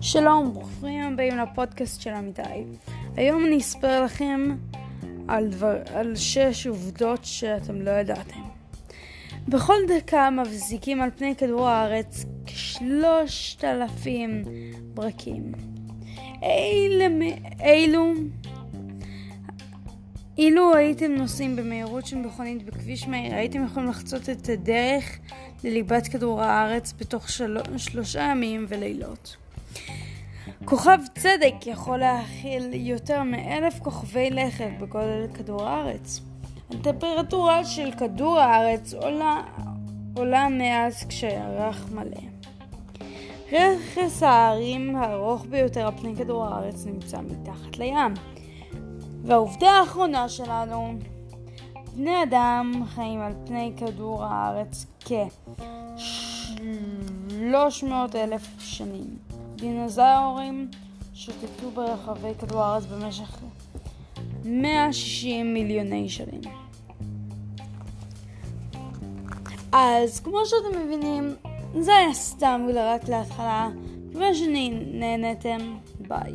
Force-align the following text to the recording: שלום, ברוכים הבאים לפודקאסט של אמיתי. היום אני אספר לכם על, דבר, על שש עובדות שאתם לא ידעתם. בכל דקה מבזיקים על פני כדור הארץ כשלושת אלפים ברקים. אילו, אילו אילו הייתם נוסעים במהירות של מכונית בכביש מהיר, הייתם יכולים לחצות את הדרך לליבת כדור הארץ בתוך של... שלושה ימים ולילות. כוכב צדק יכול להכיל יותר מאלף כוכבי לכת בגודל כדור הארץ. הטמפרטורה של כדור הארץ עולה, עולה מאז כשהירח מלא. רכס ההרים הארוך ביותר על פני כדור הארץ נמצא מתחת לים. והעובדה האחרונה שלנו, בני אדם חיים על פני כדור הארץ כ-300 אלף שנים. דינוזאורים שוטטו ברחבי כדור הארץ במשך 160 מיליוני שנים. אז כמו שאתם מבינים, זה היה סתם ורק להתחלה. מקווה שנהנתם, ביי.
שלום, 0.00 0.52
ברוכים 0.52 1.12
הבאים 1.12 1.38
לפודקאסט 1.38 2.00
של 2.00 2.10
אמיתי. 2.10 2.42
היום 3.16 3.44
אני 3.44 3.58
אספר 3.58 4.04
לכם 4.04 4.56
על, 5.28 5.48
דבר, 5.48 5.76
על 5.94 6.16
שש 6.16 6.66
עובדות 6.66 7.20
שאתם 7.22 7.82
לא 7.82 7.90
ידעתם. 7.90 8.40
בכל 9.48 9.74
דקה 9.88 10.30
מבזיקים 10.30 11.00
על 11.00 11.10
פני 11.16 11.36
כדור 11.36 11.68
הארץ 11.68 12.24
כשלושת 12.46 13.64
אלפים 13.64 14.44
ברקים. 14.94 15.52
אילו, 16.42 17.04
אילו 17.60 18.14
אילו 20.38 20.74
הייתם 20.74 21.12
נוסעים 21.12 21.56
במהירות 21.56 22.06
של 22.06 22.16
מכונית 22.16 22.64
בכביש 22.64 23.08
מהיר, 23.08 23.34
הייתם 23.34 23.64
יכולים 23.64 23.88
לחצות 23.88 24.30
את 24.30 24.48
הדרך 24.48 25.18
לליבת 25.64 26.08
כדור 26.08 26.42
הארץ 26.42 26.94
בתוך 27.00 27.28
של... 27.28 27.58
שלושה 27.76 28.20
ימים 28.20 28.66
ולילות. 28.68 29.36
כוכב 30.64 30.98
צדק 31.18 31.66
יכול 31.66 31.98
להכיל 31.98 32.74
יותר 32.74 33.22
מאלף 33.22 33.78
כוכבי 33.78 34.30
לכת 34.30 34.70
בגודל 34.80 35.26
כדור 35.34 35.62
הארץ. 35.62 36.20
הטמפרטורה 36.70 37.64
של 37.64 37.90
כדור 37.98 38.38
הארץ 38.38 38.94
עולה, 38.94 39.42
עולה 40.16 40.48
מאז 40.48 41.04
כשהירח 41.08 41.88
מלא. 41.94 42.20
רכס 43.52 44.22
ההרים 44.22 44.96
הארוך 44.96 45.46
ביותר 45.50 45.86
על 45.86 45.92
פני 46.00 46.16
כדור 46.16 46.44
הארץ 46.44 46.86
נמצא 46.86 47.18
מתחת 47.18 47.78
לים. 47.78 48.14
והעובדה 49.24 49.70
האחרונה 49.70 50.28
שלנו, 50.28 50.94
בני 51.94 52.22
אדם 52.22 52.82
חיים 52.86 53.20
על 53.20 53.32
פני 53.46 53.72
כדור 53.76 54.24
הארץ 54.24 54.86
כ-300 55.00 57.84
אלף 58.14 58.46
שנים. 58.58 59.37
דינוזאורים 59.58 60.68
שוטטו 61.14 61.70
ברחבי 61.74 62.28
כדור 62.38 62.62
הארץ 62.62 62.84
במשך 62.84 63.38
160 64.44 65.54
מיליוני 65.54 66.08
שנים. 66.08 66.40
אז 69.72 70.20
כמו 70.20 70.38
שאתם 70.44 70.80
מבינים, 70.84 71.34
זה 71.80 71.96
היה 71.96 72.14
סתם 72.14 72.66
ורק 72.68 73.08
להתחלה. 73.08 73.68
מקווה 74.08 74.34
שנהנתם, 74.34 75.76
ביי. 76.08 76.32